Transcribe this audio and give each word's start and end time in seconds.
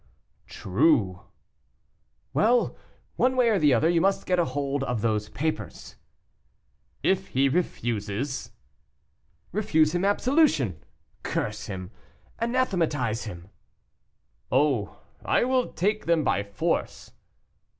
"True." 0.47 1.21
"Well; 2.33 2.75
one 3.17 3.35
way 3.37 3.49
or 3.49 3.59
the 3.59 3.71
other, 3.75 3.87
you 3.87 4.01
must 4.01 4.25
get 4.25 4.39
hold 4.39 4.83
of 4.85 5.01
those 5.01 5.29
papers." 5.29 5.95
"If 7.03 7.27
he 7.27 7.47
refuses?" 7.47 8.49
"Refuse 9.51 9.93
him 9.93 10.03
absolution, 10.03 10.81
curse 11.21 11.67
him, 11.67 11.91
anathematize 12.39 13.25
him" 13.25 13.49
"Oh, 14.61 14.99
I 15.23 15.43
will 15.43 15.71
take 15.71 16.07
them 16.07 16.23
by 16.23 16.41
force." 16.41 17.11